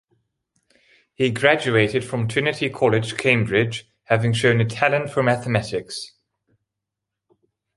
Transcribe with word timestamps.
He 1.13 1.29
graduated 1.29 2.03
from 2.03 2.27
Trinity 2.27 2.71
College, 2.71 3.15
Cambridge, 3.17 3.87
having 4.05 4.33
shown 4.33 4.59
a 4.59 4.65
talent 4.65 5.11
for 5.11 5.21
mathematics. 5.21 6.13